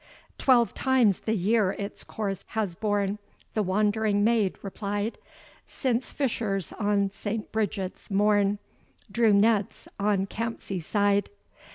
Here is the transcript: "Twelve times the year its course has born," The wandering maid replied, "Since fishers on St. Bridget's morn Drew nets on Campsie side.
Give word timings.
"Twelve 0.39 0.73
times 0.73 1.19
the 1.19 1.35
year 1.35 1.73
its 1.73 2.03
course 2.03 2.43
has 2.57 2.73
born," 2.73 3.19
The 3.53 3.61
wandering 3.61 4.23
maid 4.23 4.57
replied, 4.63 5.19
"Since 5.67 6.11
fishers 6.11 6.73
on 6.73 7.11
St. 7.11 7.51
Bridget's 7.51 8.09
morn 8.09 8.57
Drew 9.11 9.31
nets 9.31 9.87
on 9.99 10.25
Campsie 10.25 10.81
side. 10.81 11.29